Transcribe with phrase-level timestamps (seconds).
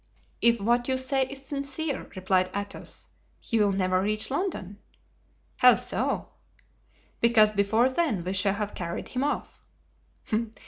[0.41, 3.05] "If what you say is sincere," replied Athos,
[3.39, 4.79] "he will never reach London."
[5.57, 6.29] "How so?"
[7.19, 9.59] "Because before then we shall have carried him off."